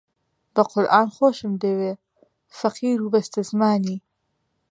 [0.53, 1.91] بە قورئان خۆشم دەوێ
[2.59, 3.99] فەقیر و بەستەزمانی